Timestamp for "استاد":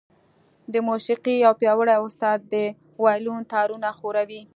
2.05-2.37